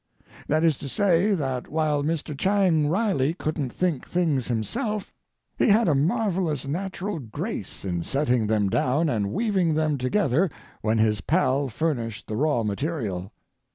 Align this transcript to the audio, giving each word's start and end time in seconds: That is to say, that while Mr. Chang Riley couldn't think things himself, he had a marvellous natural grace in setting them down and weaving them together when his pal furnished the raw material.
That 0.47 0.63
is 0.63 0.79
to 0.79 0.89
say, 0.89 1.35
that 1.35 1.67
while 1.67 2.01
Mr. 2.03 2.35
Chang 2.35 2.87
Riley 2.87 3.35
couldn't 3.35 3.71
think 3.71 4.07
things 4.09 4.47
himself, 4.47 5.13
he 5.59 5.67
had 5.69 5.87
a 5.87 5.93
marvellous 5.93 6.65
natural 6.65 7.19
grace 7.19 7.85
in 7.85 8.01
setting 8.01 8.47
them 8.47 8.67
down 8.67 9.09
and 9.09 9.31
weaving 9.31 9.75
them 9.75 9.99
together 9.99 10.49
when 10.81 10.97
his 10.97 11.21
pal 11.21 11.67
furnished 11.69 12.25
the 12.25 12.35
raw 12.35 12.63
material. 12.63 13.31